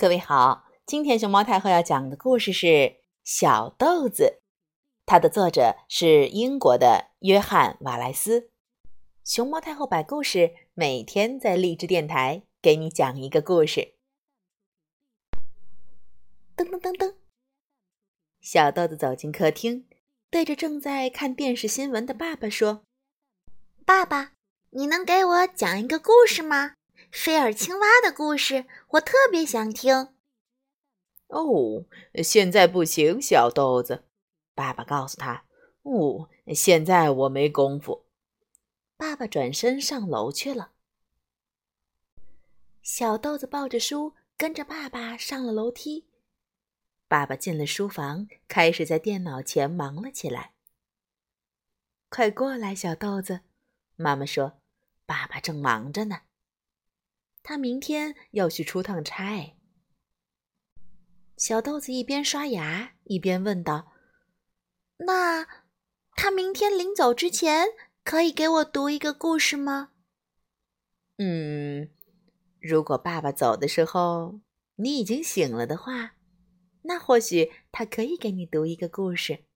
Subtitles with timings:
[0.00, 2.66] 各位好，今天熊猫太后要讲的故事是
[3.24, 4.38] 《小豆子》，
[5.04, 8.52] 它的作者是英国的约翰·瓦莱斯。
[9.24, 13.94] 熊猫太后摆故事，每天在励志电台给你讲一个故事。
[16.56, 17.16] 噔噔噔噔，
[18.40, 19.88] 小豆子走进客厅，
[20.30, 22.84] 对着正在看电视新闻的爸爸说
[23.84, 24.34] ：“爸爸，
[24.70, 26.74] 你能给我讲一个故事吗？”
[27.10, 30.14] 菲尔青蛙的故事，我特别想听。
[31.28, 31.84] 哦，
[32.22, 34.04] 现在不行，小豆子。
[34.54, 35.44] 爸爸告诉他
[35.82, 38.06] ：“哦，现在我没工夫。”
[38.96, 40.72] 爸爸转身上楼去了。
[42.82, 46.06] 小豆子抱着书，跟着爸爸上了楼梯。
[47.06, 50.52] 爸爸进了书房，开始在电脑前忙了起来。
[52.08, 53.40] 快过来，小豆子，
[53.96, 54.60] 妈妈说
[55.06, 56.22] ：“爸爸正忙着呢。”
[57.48, 59.56] 他明天要去出趟差。
[61.38, 63.90] 小豆子一边刷牙一边问道
[65.06, 65.46] ：“那
[66.14, 67.68] 他明天临走之前
[68.04, 69.92] 可以给我读一个故事吗
[71.16, 71.88] ？”“嗯，
[72.60, 74.40] 如果爸爸走的时候
[74.74, 76.16] 你已经醒了的话，
[76.82, 79.46] 那或许他可以给你读一个故事。”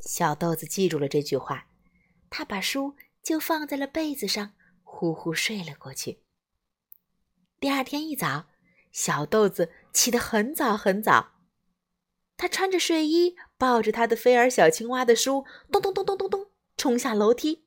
[0.00, 1.68] 小豆子记住了这句话，
[2.30, 6.22] 他把书就放在了被子上，呼呼睡了过去。
[7.66, 8.46] 第二天一早，
[8.92, 11.32] 小豆子起得很早很早。
[12.36, 17.66] 他穿着睡衣，抱着他的菲尔小青蛙的书，咚咚咚咚咚咚，冲下楼梯。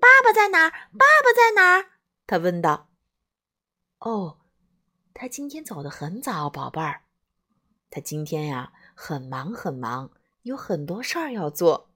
[0.00, 0.70] 爸爸在哪儿？
[0.70, 1.98] 爸爸在哪儿？
[2.28, 2.92] 他问道。
[3.98, 4.38] 哦，
[5.12, 7.02] 他今天走得很早，宝贝儿。
[7.90, 10.12] 他今天呀，很忙很忙，
[10.42, 11.90] 有很多事儿要做。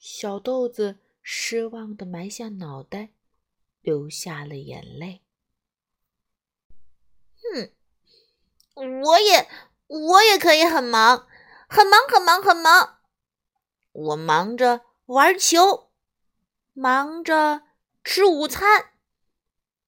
[0.00, 3.10] 小豆子失望的埋下脑袋，
[3.82, 5.22] 流下了眼泪。
[7.42, 7.72] 哼，
[9.02, 9.48] 我也
[9.86, 11.26] 我也可以很忙，
[11.68, 13.00] 很忙，很忙，很忙。
[13.92, 15.90] 我忙着玩球，
[16.72, 17.62] 忙着
[18.04, 18.92] 吃午餐，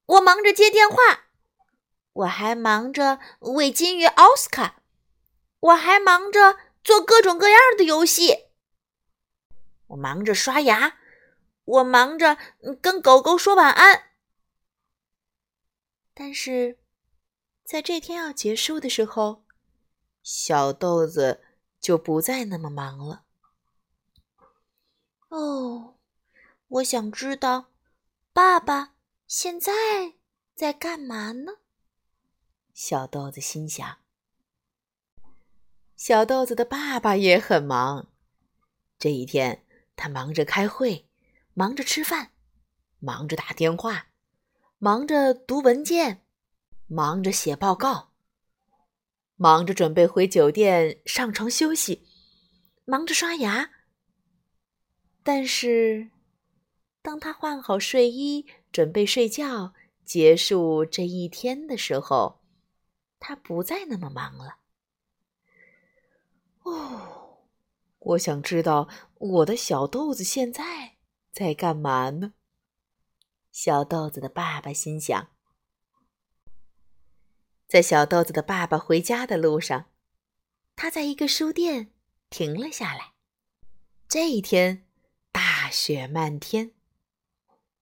[0.05, 0.95] 我忙着接电话，
[2.11, 4.81] 我还忙着喂金鱼奥斯卡，
[5.59, 8.47] 我还忙着做各种各样的游戏。
[9.87, 10.97] 我忙着刷牙，
[11.63, 12.37] 我忙着
[12.81, 14.11] 跟狗狗说晚安，
[16.13, 16.82] 但是。
[17.63, 19.43] 在这天要结束的时候，
[20.21, 21.41] 小豆子
[21.79, 23.23] 就不再那么忙了。
[25.29, 25.95] 哦，
[26.67, 27.71] 我想知道，
[28.33, 28.95] 爸爸
[29.27, 29.71] 现在
[30.53, 31.53] 在干嘛呢？
[32.73, 33.97] 小豆子心想。
[35.95, 38.09] 小豆子的爸爸也很忙，
[38.99, 41.07] 这一天他忙着开会，
[41.53, 42.31] 忙着吃饭，
[42.99, 44.07] 忙着打电话，
[44.79, 46.22] 忙着读文件。
[46.93, 48.11] 忙着写报告，
[49.35, 52.07] 忙着准备回酒店上床休息，
[52.85, 53.71] 忙着刷牙。
[55.23, 56.11] 但是，
[57.01, 59.73] 当他换好睡衣，准备睡觉，
[60.05, 62.43] 结束这一天的时候，
[63.19, 64.57] 他不再那么忙了。
[66.61, 67.47] 哦，
[67.97, 70.97] 我想知道我的小豆子现在
[71.31, 72.33] 在干嘛呢？
[73.51, 75.32] 小豆子的爸爸心想。
[77.67, 79.85] 在小豆子的爸爸回家的路上，
[80.75, 81.91] 他在一个书店
[82.29, 83.13] 停了下来。
[84.07, 84.85] 这一天，
[85.31, 86.71] 大雪漫天。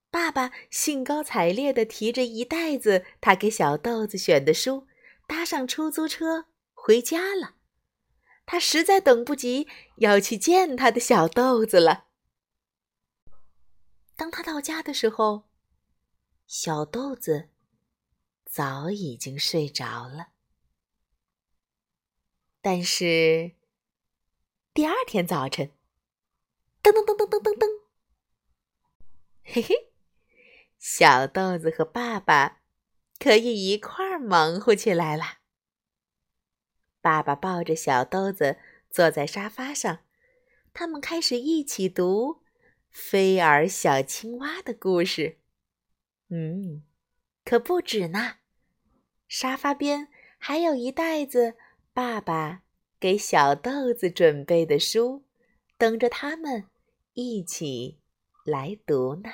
[0.10, 4.88] 爸爸兴高采烈地提着一袋子他给小豆子选的书，
[5.28, 7.56] 搭上出租车回家了。
[8.46, 9.68] 他实在等不及
[9.98, 12.06] 要去见他的小豆子了。
[14.16, 15.50] 当他到家的时候，
[16.48, 17.50] 小豆子。
[18.52, 20.34] 早已经睡着了，
[22.60, 23.56] 但是
[24.74, 25.72] 第二天早晨，
[26.84, 27.66] 噔噔噔噔噔噔噔，
[29.42, 29.94] 嘿嘿，
[30.78, 32.62] 小豆子和爸爸
[33.20, 35.38] 可以一块儿忙活起来了。
[37.00, 38.58] 爸爸抱着小豆子
[38.90, 40.00] 坐在沙发上，
[40.74, 42.34] 他们开始一起读
[42.90, 45.40] 《菲尔小青蛙》的故事。
[46.28, 46.84] 嗯，
[47.46, 48.40] 可不止呢。
[49.34, 51.56] 沙发边还有一袋子
[51.94, 52.64] 爸爸
[53.00, 55.24] 给小豆子准备的书，
[55.78, 56.66] 等着他们
[57.14, 57.98] 一起
[58.44, 59.30] 来读呢。